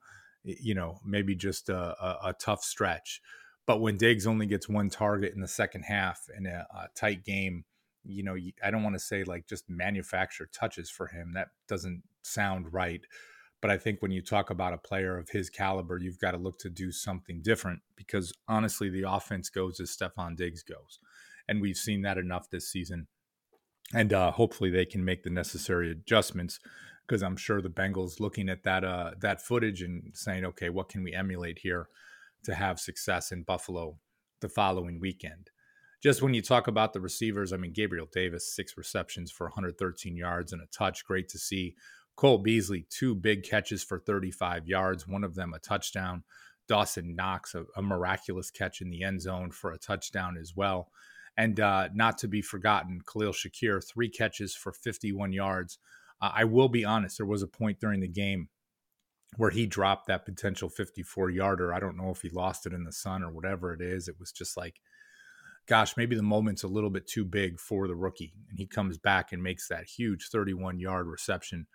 you 0.43 0.75
know, 0.75 0.99
maybe 1.05 1.35
just 1.35 1.69
a, 1.69 1.77
a, 1.77 2.29
a, 2.29 2.33
tough 2.33 2.63
stretch. 2.63 3.21
But 3.65 3.81
when 3.81 3.97
Diggs 3.97 4.25
only 4.25 4.45
gets 4.45 4.69
one 4.69 4.89
target 4.89 5.33
in 5.33 5.41
the 5.41 5.47
second 5.47 5.83
half 5.83 6.27
in 6.35 6.45
a, 6.45 6.65
a 6.73 6.87
tight 6.95 7.23
game, 7.23 7.65
you 8.03 8.23
know, 8.23 8.35
I 8.63 8.71
don't 8.71 8.83
want 8.83 8.95
to 8.95 8.99
say 8.99 9.23
like 9.23 9.47
just 9.47 9.69
manufacture 9.69 10.49
touches 10.51 10.89
for 10.89 11.07
him. 11.07 11.33
That 11.33 11.49
doesn't 11.67 12.03
sound 12.23 12.73
right. 12.73 13.01
But 13.61 13.71
I 13.71 13.77
think 13.77 14.01
when 14.01 14.11
you 14.11 14.21
talk 14.21 14.49
about 14.49 14.73
a 14.73 14.77
player 14.77 15.17
of 15.17 15.29
his 15.29 15.49
caliber, 15.49 15.97
you've 15.97 16.19
got 16.19 16.31
to 16.31 16.37
look 16.37 16.59
to 16.59 16.69
do 16.69 16.91
something 16.91 17.41
different 17.41 17.81
because 17.95 18.33
honestly, 18.47 18.89
the 18.89 19.09
offense 19.09 19.49
goes 19.49 19.79
as 19.79 19.95
Stefon 19.95 20.37
Diggs 20.37 20.63
goes. 20.63 20.99
And 21.47 21.61
we've 21.61 21.77
seen 21.77 22.01
that 22.03 22.17
enough 22.17 22.49
this 22.49 22.71
season. 22.71 23.07
And 23.93 24.13
uh, 24.13 24.31
hopefully 24.31 24.69
they 24.69 24.85
can 24.85 25.03
make 25.03 25.23
the 25.23 25.29
necessary 25.29 25.91
adjustments 25.91 26.59
because 27.07 27.23
I'm 27.23 27.35
sure 27.35 27.61
the 27.61 27.69
Bengals 27.69 28.19
looking 28.19 28.47
at 28.49 28.63
that 28.63 28.83
uh, 28.83 29.11
that 29.19 29.41
footage 29.41 29.81
and 29.81 30.11
saying, 30.13 30.45
okay, 30.45 30.69
what 30.69 30.89
can 30.89 31.03
we 31.03 31.13
emulate 31.13 31.59
here 31.59 31.89
to 32.43 32.53
have 32.53 32.79
success 32.79 33.31
in 33.31 33.43
Buffalo 33.43 33.97
the 34.41 34.49
following 34.49 34.99
weekend? 34.99 35.49
Just 36.01 36.21
when 36.21 36.33
you 36.33 36.41
talk 36.41 36.67
about 36.67 36.93
the 36.93 37.01
receivers, 37.01 37.51
I 37.51 37.57
mean, 37.57 37.73
Gabriel 37.73 38.07
Davis, 38.13 38.55
six 38.55 38.77
receptions 38.77 39.31
for 39.31 39.47
113 39.47 40.15
yards 40.15 40.53
and 40.53 40.61
a 40.61 40.65
touch. 40.67 41.03
Great 41.03 41.27
to 41.29 41.37
see. 41.39 41.75
Cole 42.19 42.39
Beasley, 42.39 42.85
two 42.89 43.15
big 43.15 43.43
catches 43.43 43.81
for 43.81 43.97
35 43.97 44.67
yards, 44.67 45.07
one 45.07 45.23
of 45.23 45.35
them 45.35 45.53
a 45.53 45.59
touchdown. 45.59 46.25
Dawson 46.67 47.15
Knox, 47.15 47.55
a, 47.55 47.63
a 47.77 47.81
miraculous 47.81 48.51
catch 48.51 48.81
in 48.81 48.89
the 48.89 49.03
end 49.03 49.21
zone 49.21 49.51
for 49.51 49.71
a 49.71 49.77
touchdown 49.77 50.35
as 50.37 50.53
well. 50.53 50.89
And 51.37 51.61
uh, 51.61 51.87
not 51.93 52.17
to 52.17 52.27
be 52.27 52.41
forgotten, 52.41 52.99
Khalil 53.09 53.31
Shakir, 53.31 53.81
three 53.81 54.09
catches 54.09 54.53
for 54.53 54.73
51 54.73 55.31
yards. 55.31 55.77
Uh, 56.21 56.31
I 56.35 56.43
will 56.43 56.67
be 56.67 56.83
honest, 56.83 57.19
there 57.19 57.25
was 57.25 57.41
a 57.41 57.47
point 57.47 57.79
during 57.79 58.01
the 58.01 58.09
game 58.09 58.49
where 59.37 59.51
he 59.51 59.65
dropped 59.65 60.07
that 60.07 60.25
potential 60.25 60.67
54 60.67 61.29
yarder. 61.29 61.73
I 61.73 61.79
don't 61.79 61.95
know 61.95 62.09
if 62.09 62.21
he 62.21 62.29
lost 62.29 62.65
it 62.65 62.73
in 62.73 62.83
the 62.83 62.91
sun 62.91 63.23
or 63.23 63.31
whatever 63.31 63.73
it 63.73 63.79
is. 63.79 64.09
It 64.09 64.19
was 64.19 64.33
just 64.33 64.57
like, 64.57 64.81
gosh, 65.67 65.95
maybe 65.95 66.17
the 66.17 66.21
moment's 66.21 66.63
a 66.63 66.67
little 66.67 66.89
bit 66.89 67.07
too 67.07 67.23
big 67.23 67.61
for 67.61 67.87
the 67.87 67.95
rookie. 67.95 68.33
And 68.49 68.59
he 68.59 68.65
comes 68.65 68.97
back 68.97 69.31
and 69.31 69.41
makes 69.41 69.69
that 69.69 69.85
huge 69.85 70.27
31 70.27 70.81
yard 70.81 71.07
reception 71.07 71.67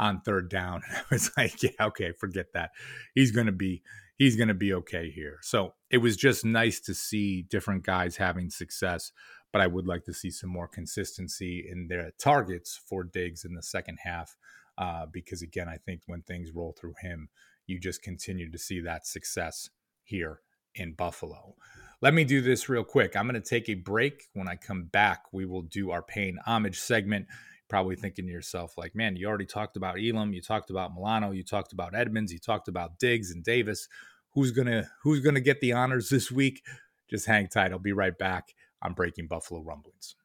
on 0.00 0.20
third 0.20 0.48
down. 0.48 0.82
I 0.90 1.02
was 1.10 1.30
like, 1.36 1.62
yeah, 1.62 1.70
okay, 1.80 2.12
forget 2.12 2.52
that. 2.54 2.70
He's 3.14 3.32
going 3.32 3.46
to 3.46 3.52
be 3.52 3.82
he's 4.18 4.36
going 4.36 4.48
to 4.48 4.54
be 4.54 4.72
okay 4.74 5.10
here. 5.10 5.38
So, 5.42 5.74
it 5.90 5.98
was 5.98 6.16
just 6.16 6.44
nice 6.44 6.80
to 6.80 6.94
see 6.94 7.42
different 7.42 7.84
guys 7.84 8.16
having 8.16 8.50
success, 8.50 9.12
but 9.52 9.62
I 9.62 9.66
would 9.66 9.86
like 9.86 10.04
to 10.04 10.14
see 10.14 10.30
some 10.30 10.50
more 10.50 10.68
consistency 10.68 11.66
in 11.70 11.88
their 11.88 12.12
targets 12.18 12.80
for 12.88 13.04
Diggs 13.04 13.44
in 13.44 13.54
the 13.54 13.62
second 13.62 13.98
half 14.04 14.36
uh, 14.78 15.06
because 15.10 15.42
again, 15.42 15.68
I 15.68 15.76
think 15.76 16.02
when 16.06 16.22
things 16.22 16.52
roll 16.52 16.74
through 16.78 16.94
him, 17.00 17.28
you 17.66 17.78
just 17.78 18.02
continue 18.02 18.50
to 18.50 18.58
see 18.58 18.80
that 18.80 19.06
success 19.06 19.70
here 20.02 20.40
in 20.74 20.94
Buffalo. 20.94 21.54
Let 22.00 22.14
me 22.14 22.24
do 22.24 22.40
this 22.40 22.68
real 22.68 22.84
quick. 22.84 23.14
I'm 23.14 23.28
going 23.28 23.40
to 23.40 23.48
take 23.48 23.68
a 23.68 23.74
break. 23.74 24.24
When 24.32 24.48
I 24.48 24.56
come 24.56 24.84
back, 24.84 25.24
we 25.32 25.46
will 25.46 25.62
do 25.62 25.90
our 25.90 26.02
paying 26.02 26.38
homage 26.46 26.80
segment 26.80 27.26
probably 27.72 27.96
thinking 27.96 28.26
to 28.26 28.30
yourself, 28.30 28.76
like, 28.76 28.94
man, 28.94 29.16
you 29.16 29.26
already 29.26 29.46
talked 29.46 29.78
about 29.78 29.96
Elam, 29.98 30.34
you 30.34 30.42
talked 30.42 30.68
about 30.68 30.92
Milano, 30.92 31.30
you 31.30 31.42
talked 31.42 31.72
about 31.72 31.94
Edmunds, 31.94 32.30
you 32.30 32.38
talked 32.38 32.68
about 32.68 32.98
Diggs 32.98 33.30
and 33.30 33.42
Davis. 33.42 33.88
Who's 34.34 34.50
gonna 34.50 34.90
who's 35.02 35.20
gonna 35.20 35.40
get 35.40 35.62
the 35.62 35.72
honors 35.72 36.10
this 36.10 36.30
week? 36.30 36.62
Just 37.08 37.24
hang 37.24 37.48
tight. 37.48 37.72
I'll 37.72 37.78
be 37.78 37.94
right 37.94 38.16
back 38.18 38.54
on 38.82 38.92
Breaking 38.92 39.26
Buffalo 39.26 39.62
Rumblings. 39.62 40.16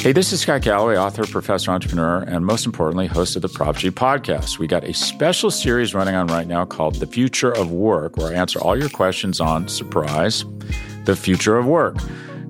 Hey, 0.00 0.12
this 0.12 0.32
is 0.32 0.40
Scott 0.40 0.62
Galloway, 0.62 0.96
author, 0.96 1.26
professor, 1.26 1.70
entrepreneur, 1.70 2.22
and 2.22 2.46
most 2.46 2.64
importantly, 2.64 3.06
host 3.06 3.36
of 3.36 3.42
the 3.42 3.50
Prop 3.50 3.76
G 3.76 3.90
podcast. 3.90 4.58
We 4.58 4.66
got 4.66 4.84
a 4.84 4.94
special 4.94 5.50
series 5.50 5.92
running 5.92 6.14
on 6.14 6.26
right 6.28 6.46
now 6.46 6.64
called 6.64 6.94
The 6.94 7.06
Future 7.06 7.52
of 7.52 7.70
Work, 7.70 8.16
where 8.16 8.32
I 8.32 8.34
answer 8.36 8.58
all 8.60 8.78
your 8.78 8.88
questions 8.88 9.40
on 9.40 9.68
surprise, 9.68 10.46
the 11.04 11.14
future 11.14 11.58
of 11.58 11.66
work. 11.66 11.96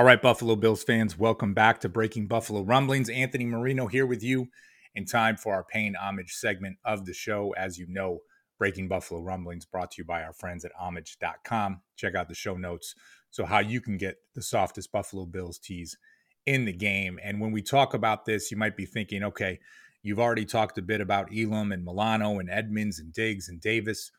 All 0.00 0.06
right, 0.06 0.22
Buffalo 0.22 0.56
Bills 0.56 0.82
fans, 0.82 1.18
welcome 1.18 1.52
back 1.52 1.78
to 1.80 1.88
Breaking 1.90 2.26
Buffalo 2.26 2.62
Rumblings. 2.62 3.10
Anthony 3.10 3.44
Marino 3.44 3.86
here 3.86 4.06
with 4.06 4.22
you 4.22 4.48
in 4.94 5.04
time 5.04 5.36
for 5.36 5.52
our 5.52 5.62
paying 5.62 5.94
homage 5.94 6.32
segment 6.32 6.78
of 6.86 7.04
the 7.04 7.12
show. 7.12 7.54
As 7.58 7.76
you 7.76 7.84
know, 7.86 8.20
Breaking 8.58 8.88
Buffalo 8.88 9.20
Rumblings 9.20 9.66
brought 9.66 9.90
to 9.90 9.96
you 9.98 10.06
by 10.06 10.22
our 10.22 10.32
friends 10.32 10.64
at 10.64 10.72
homage.com. 10.80 11.82
Check 11.96 12.14
out 12.14 12.28
the 12.30 12.34
show 12.34 12.56
notes 12.56 12.94
so 13.28 13.44
how 13.44 13.58
you 13.58 13.82
can 13.82 13.98
get 13.98 14.16
the 14.34 14.40
softest 14.40 14.90
Buffalo 14.90 15.26
Bills 15.26 15.58
tees 15.58 15.98
in 16.46 16.64
the 16.64 16.72
game. 16.72 17.20
And 17.22 17.38
when 17.38 17.52
we 17.52 17.60
talk 17.60 17.92
about 17.92 18.24
this, 18.24 18.50
you 18.50 18.56
might 18.56 18.78
be 18.78 18.86
thinking, 18.86 19.22
okay, 19.22 19.60
You've 20.02 20.18
already 20.18 20.46
talked 20.46 20.78
a 20.78 20.82
bit 20.82 21.02
about 21.02 21.28
Elam 21.30 21.72
and 21.72 21.84
Milano 21.84 22.38
and 22.38 22.48
Edmunds 22.48 22.98
and 22.98 23.12
Diggs 23.12 23.50
and 23.50 23.60
Davis. 23.60 24.10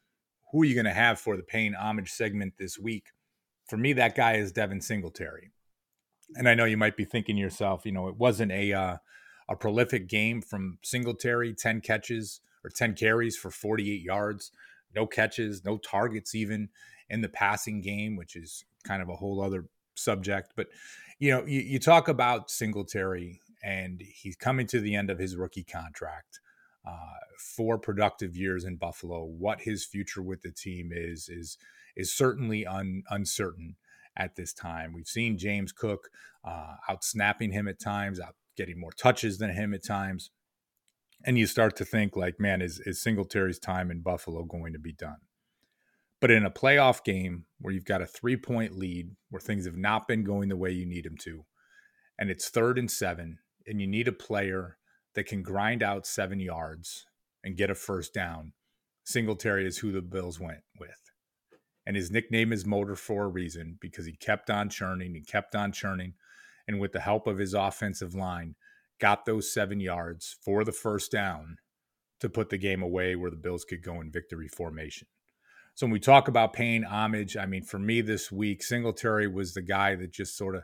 Who 0.52 0.62
are 0.62 0.66
you 0.66 0.76
going 0.76 0.86
to 0.86 0.94
have 0.94 1.20
for 1.20 1.36
the 1.36 1.42
paying 1.42 1.74
homage 1.74 2.12
segment 2.12 2.54
this 2.60 2.78
week? 2.78 3.08
For 3.68 3.78
me, 3.78 3.94
that 3.94 4.16
guy 4.16 4.34
is 4.34 4.52
Devin 4.52 4.82
Singletary. 4.82 5.50
And 6.36 6.48
I 6.48 6.54
know 6.54 6.66
you 6.66 6.78
might 6.78 6.98
be 6.98 7.06
thinking 7.06 7.38
yourself, 7.38 7.86
you 7.86 7.92
know, 7.92 8.08
it 8.08 8.18
wasn't 8.18 8.52
a 8.52 8.74
uh, 8.74 8.98
a 9.50 9.56
prolific 9.56 10.08
game 10.08 10.42
from 10.42 10.78
Singletary, 10.82 11.54
10 11.54 11.82
catches 11.82 12.40
or 12.64 12.70
10 12.70 12.96
carries 12.96 13.36
for 13.36 13.52
48 13.52 14.02
yards, 14.02 14.52
no 14.96 15.06
catches, 15.06 15.66
no 15.66 15.78
targets 15.78 16.36
even 16.36 16.70
in 17.10 17.22
the 17.22 17.30
passing 17.30 17.82
game, 17.82 18.16
which 18.16 18.36
is 18.36 18.64
kind 18.84 19.02
of 19.02 19.10
a 19.10 19.16
whole 19.16 19.42
other 19.42 19.66
subject. 19.96 20.54
But 20.56 20.68
you 21.20 21.32
know, 21.32 21.46
you, 21.46 21.60
you 21.62 21.80
talk 21.80 22.08
about 22.08 22.50
Singletary 22.50 23.42
and 23.64 24.02
he's 24.02 24.36
coming 24.36 24.68
to 24.68 24.80
the 24.80 24.96
end 24.96 25.10
of 25.10 25.20
his 25.20 25.36
rookie 25.36 25.64
contract. 25.64 26.40
Uh, 26.88 27.20
four 27.38 27.78
productive 27.78 28.36
years 28.36 28.66
in 28.66 28.76
Buffalo. 28.76 29.24
What 29.24 29.62
his 29.62 29.86
future 29.86 30.22
with 30.22 30.42
the 30.42 30.52
team 30.52 30.90
is 30.92 31.30
is 31.30 31.58
is 31.96 32.12
certainly 32.12 32.66
un, 32.66 33.04
uncertain 33.10 33.76
at 34.18 34.36
this 34.36 34.54
time. 34.54 34.94
We've 34.94 35.08
seen 35.08 35.38
James 35.38 35.72
Cook 35.72 36.10
uh, 36.44 36.76
out 36.90 37.04
snapping 37.04 37.52
him 37.52 37.68
at 37.68 37.80
times, 37.80 38.20
out 38.20 38.36
getting 38.58 38.80
more 38.80 38.92
touches 38.92 39.38
than 39.38 39.52
him 39.52 39.74
at 39.74 39.86
times, 39.86 40.32
and 41.24 41.38
you 41.38 41.46
start 41.46 41.76
to 41.78 41.86
think 41.86 42.16
like, 42.16 42.40
man, 42.40 42.62
is 42.62 42.80
is 42.86 43.02
Singletary's 43.02 43.60
time 43.60 43.92
in 43.92 44.02
Buffalo 44.02 44.44
going 44.44 44.74
to 44.74 44.80
be 44.80 44.94
done? 44.94 45.20
But 46.20 46.32
in 46.32 46.46
a 46.46 46.52
playoff 46.52 47.04
game 47.04 47.46
where 47.60 47.74
you've 47.74 47.86
got 47.86 48.02
a 48.02 48.06
three 48.06 48.38
point 48.38 48.78
lead, 48.78 49.16
where 49.30 49.40
things 49.40 49.66
have 49.66 49.78
not 49.78 50.08
been 50.08 50.24
going 50.24 50.50
the 50.50 50.58
way 50.58 50.72
you 50.72 50.86
need 50.86 51.06
them 51.06 51.18
to, 51.22 51.46
and 52.18 52.30
it's 52.30 52.50
third 52.50 52.78
and 52.78 52.90
seven, 52.90 53.40
and 53.66 53.82
you 53.82 53.88
need 53.88 54.08
a 54.08 54.14
player 54.14 54.78
that 55.16 55.26
can 55.26 55.44
grind 55.44 55.84
out 55.84 56.06
seven 56.06 56.40
yards 56.40 57.06
and 57.44 57.58
get 57.58 57.70
a 57.70 57.76
first 57.76 58.14
down, 58.14 58.54
Singletary 59.04 59.66
is 59.66 59.80
who 59.80 59.92
the 59.92 60.02
Bills 60.02 60.40
went 60.40 60.62
with. 60.80 61.11
And 61.86 61.96
his 61.96 62.12
nickname 62.12 62.54
is 62.54 62.66
Motor 62.66 62.96
for 62.96 63.26
a 63.26 63.30
reason 63.30 63.78
because 63.82 64.06
he 64.06 64.14
kept 64.14 64.50
on 64.50 64.70
churning 64.70 65.16
and 65.16 65.26
kept 65.26 65.56
on 65.56 65.72
churning. 65.72 66.14
And 66.68 66.80
with 66.80 66.92
the 66.92 67.00
help 67.00 67.28
of 67.28 67.40
his 67.40 67.54
offensive 67.54 68.14
line, 68.14 68.56
got 69.00 69.26
those 69.26 69.52
seven 69.52 69.80
yards 69.80 70.36
for 70.44 70.64
the 70.64 70.72
first 70.72 71.12
down 71.12 71.58
to 72.20 72.30
put 72.30 72.50
the 72.50 72.58
game 72.58 72.84
away 72.84 73.16
where 73.16 73.32
the 73.32 73.36
Bills 73.36 73.66
could 73.66 73.84
go 73.84 74.00
in 74.00 74.12
victory 74.12 74.48
formation. 74.48 75.08
So 75.74 75.86
when 75.86 75.92
we 75.92 76.00
talk 76.00 76.28
about 76.28 76.54
paying 76.54 76.84
homage, 76.84 77.36
I 77.36 77.46
mean, 77.48 77.64
for 77.64 77.80
me 77.80 78.02
this 78.02 78.32
week, 78.32 78.62
Singletary 78.62 79.28
was 79.28 79.54
the 79.54 79.62
guy 79.62 79.96
that 79.96 80.12
just 80.12 80.38
sort 80.38 80.56
of 80.56 80.64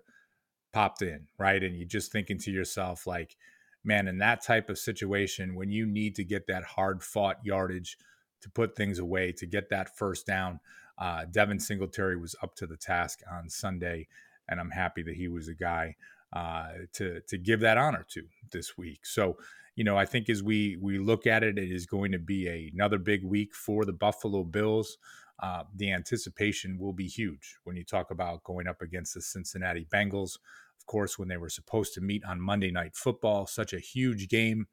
popped 0.73 1.01
in, 1.01 1.27
right? 1.39 1.63
And 1.63 1.75
you're 1.75 1.87
just 1.87 2.11
thinking 2.11 2.37
to 2.39 2.51
yourself, 2.51 3.07
like, 3.07 3.35
man, 3.83 4.07
in 4.07 4.19
that 4.19 4.43
type 4.43 4.69
of 4.69 4.77
situation, 4.77 5.55
when 5.55 5.71
you 5.71 5.87
need 5.87 6.15
to 6.15 6.23
get 6.23 6.45
that 6.47 6.63
hard 6.63 7.01
fought 7.01 7.37
yardage 7.43 7.97
to 8.41 8.49
put 8.49 8.75
things 8.75 8.99
away, 8.99 9.31
to 9.31 9.47
get 9.47 9.69
that 9.69 9.97
first 9.97 10.27
down, 10.27 10.59
uh, 10.97 11.25
Devin 11.29 11.59
Singletary 11.59 12.17
was 12.17 12.35
up 12.41 12.55
to 12.55 12.67
the 12.67 12.77
task 12.77 13.21
on 13.31 13.49
Sunday, 13.49 14.07
and 14.47 14.59
I'm 14.59 14.71
happy 14.71 15.03
that 15.03 15.15
he 15.15 15.27
was 15.27 15.47
a 15.47 15.53
guy 15.53 15.95
uh, 16.33 16.69
to 16.93 17.21
to 17.27 17.37
give 17.37 17.59
that 17.61 17.77
honor 17.77 18.05
to 18.09 18.23
this 18.51 18.77
week. 18.77 19.05
So, 19.05 19.37
you 19.75 19.83
know, 19.83 19.97
I 19.97 20.05
think 20.05 20.29
as 20.29 20.43
we 20.43 20.77
we 20.81 20.99
look 20.99 21.27
at 21.27 21.43
it, 21.43 21.57
it 21.57 21.71
is 21.71 21.85
going 21.85 22.11
to 22.11 22.19
be 22.19 22.47
a, 22.47 22.71
another 22.73 22.97
big 22.97 23.23
week 23.23 23.55
for 23.55 23.85
the 23.85 23.93
Buffalo 23.93 24.43
Bills. 24.43 24.97
Uh, 25.39 25.63
the 25.75 25.91
anticipation 25.91 26.79
will 26.79 26.93
be 26.93 27.07
huge 27.07 27.57
when 27.63 27.75
you 27.75 27.83
talk 27.83 28.09
about 28.09 28.43
going 28.43 28.67
up 28.67 28.81
against 28.81 29.13
the 29.13 29.21
Cincinnati 29.21 29.85
Bengals 29.85 30.39
Of 30.79 30.87
course, 30.87 31.19
when 31.19 31.27
they 31.27 31.37
were 31.37 31.49
supposed 31.49 31.93
to 31.93 32.01
meet 32.01 32.23
on 32.25 32.41
Monday 32.41 32.71
Night 32.71 32.95
Football. 32.95 33.45
Such 33.45 33.73
a 33.73 33.79
huge 33.79 34.29
game. 34.29 34.65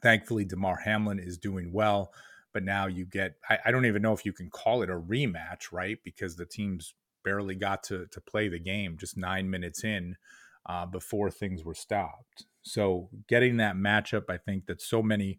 Thankfully, 0.00 0.44
Damar 0.44 0.76
Hamlin 0.84 1.18
is 1.18 1.36
doing 1.36 1.72
well, 1.72 2.12
but 2.52 2.62
now 2.62 2.86
you 2.86 3.04
get, 3.04 3.36
I, 3.48 3.58
I 3.66 3.70
don't 3.70 3.86
even 3.86 4.02
know 4.02 4.12
if 4.12 4.24
you 4.24 4.32
can 4.32 4.50
call 4.50 4.82
it 4.82 4.90
a 4.90 4.98
rematch, 4.98 5.72
right? 5.72 5.98
Because 6.04 6.36
the 6.36 6.46
teams 6.46 6.94
barely 7.24 7.54
got 7.54 7.82
to, 7.84 8.06
to 8.06 8.20
play 8.20 8.48
the 8.48 8.58
game 8.58 8.96
just 8.98 9.16
nine 9.16 9.48
minutes 9.48 9.84
in 9.84 10.16
uh, 10.66 10.86
before 10.86 11.30
things 11.30 11.64
were 11.64 11.74
stopped. 11.74 12.46
So 12.62 13.08
getting 13.28 13.56
that 13.56 13.76
matchup, 13.76 14.24
I 14.28 14.36
think 14.36 14.66
that 14.66 14.80
so 14.80 15.02
many 15.02 15.38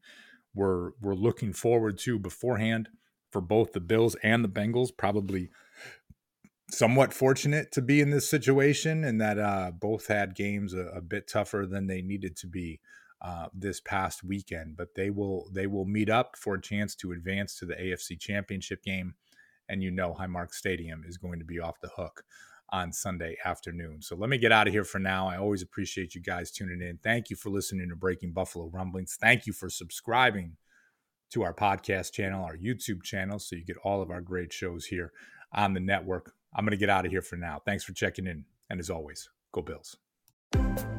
were 0.53 0.93
were 1.01 1.15
looking 1.15 1.53
forward 1.53 1.97
to 1.99 2.19
beforehand 2.19 2.89
for 3.31 3.41
both 3.41 3.73
the 3.73 3.79
Bills 3.79 4.15
and 4.21 4.43
the 4.43 4.49
Bengals, 4.49 4.95
probably 4.95 5.49
somewhat 6.69 7.13
fortunate 7.13 7.71
to 7.71 7.81
be 7.81 8.01
in 8.01 8.09
this 8.09 8.29
situation 8.29 9.03
and 9.03 9.19
that 9.21 9.39
uh, 9.39 9.71
both 9.71 10.07
had 10.07 10.35
games 10.35 10.73
a, 10.73 10.85
a, 10.87 11.01
bit 11.01 11.27
tougher 11.27 11.67
than 11.69 11.85
they 11.85 12.01
needed 12.01 12.35
to 12.35 12.47
be 12.47 12.79
uh, 13.23 13.47
this 13.53 13.79
past 13.79 14.23
weekend. 14.23 14.75
But 14.77 14.95
they 14.95 15.09
will 15.09 15.49
they 15.51 15.67
will 15.67 15.85
meet 15.85 16.09
up 16.09 16.35
for 16.37 16.55
a 16.55 16.61
chance 16.61 16.95
to 16.95 17.11
advance 17.11 17.55
to 17.59 17.65
the 17.65 17.75
AFC 17.75 18.19
Championship 18.19 18.83
game, 18.83 19.15
and 19.69 19.81
you 19.81 19.91
know 19.91 20.13
Highmark 20.13 20.53
Stadium 20.53 21.03
is 21.07 21.17
going 21.17 21.39
to 21.39 21.45
be 21.45 21.59
off 21.59 21.79
the 21.81 21.91
hook 21.95 22.23
on 22.69 22.91
Sunday 22.91 23.37
afternoon. 23.45 24.01
So 24.01 24.15
let 24.15 24.29
me 24.29 24.37
get 24.37 24.51
out 24.51 24.67
of 24.67 24.73
here 24.73 24.83
for 24.83 24.97
now. 24.99 25.27
I 25.27 25.37
always 25.37 25.61
appreciate 25.61 26.15
you 26.15 26.21
guys 26.21 26.51
tuning 26.51 26.81
in. 26.81 26.97
Thank 27.03 27.29
you 27.29 27.35
for 27.35 27.49
listening 27.49 27.87
to 27.89 27.95
Breaking 27.95 28.31
Buffalo 28.31 28.65
Rumblings. 28.65 29.17
Thank 29.21 29.45
you 29.45 29.53
for 29.53 29.69
subscribing 29.69 30.57
to 31.31 31.43
our 31.43 31.53
podcast 31.53 32.13
channel, 32.13 32.43
our 32.43 32.57
YouTube 32.57 33.03
channel, 33.03 33.39
so 33.39 33.55
you 33.55 33.63
get 33.63 33.77
all 33.83 34.01
of 34.01 34.09
our 34.09 34.21
great 34.21 34.51
shows 34.51 34.85
here 34.85 35.11
on 35.53 35.73
the 35.73 35.79
network. 35.79 36.33
I'm 36.55 36.65
going 36.65 36.71
to 36.71 36.77
get 36.77 36.89
out 36.89 37.05
of 37.05 37.11
here 37.11 37.21
for 37.21 37.35
now. 37.35 37.61
Thanks 37.65 37.83
for 37.83 37.93
checking 37.93 38.27
in. 38.27 38.45
And 38.69 38.79
as 38.79 38.89
always, 38.89 39.29
go 39.51 39.61
Bills. 39.61 39.97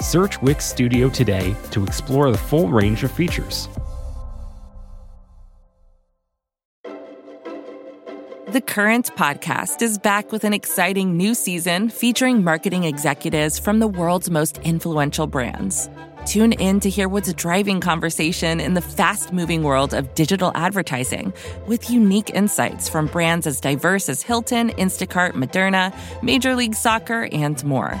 Search 0.00 0.40
Wix 0.42 0.64
Studio 0.64 1.08
today 1.08 1.54
to 1.70 1.84
explore 1.84 2.30
the 2.30 2.38
full 2.38 2.68
range 2.68 3.04
of 3.04 3.10
features. 3.10 3.68
The 8.54 8.60
Current 8.60 9.10
podcast 9.16 9.82
is 9.82 9.98
back 9.98 10.30
with 10.30 10.44
an 10.44 10.52
exciting 10.54 11.16
new 11.16 11.34
season 11.34 11.88
featuring 11.88 12.44
marketing 12.44 12.84
executives 12.84 13.58
from 13.58 13.80
the 13.80 13.88
world's 13.88 14.30
most 14.30 14.58
influential 14.58 15.26
brands. 15.26 15.88
Tune 16.24 16.52
in 16.52 16.78
to 16.80 16.88
hear 16.88 17.08
what's 17.08 17.32
driving 17.34 17.80
conversation 17.80 18.60
in 18.60 18.74
the 18.74 18.80
fast 18.80 19.32
moving 19.32 19.64
world 19.64 19.92
of 19.92 20.14
digital 20.14 20.52
advertising 20.54 21.34
with 21.66 21.90
unique 21.90 22.30
insights 22.30 22.88
from 22.88 23.08
brands 23.08 23.46
as 23.46 23.60
diverse 23.60 24.08
as 24.08 24.22
Hilton, 24.22 24.70
Instacart, 24.70 25.32
Moderna, 25.32 25.92
Major 26.22 26.54
League 26.54 26.76
Soccer, 26.76 27.28
and 27.32 27.62
more. 27.64 28.00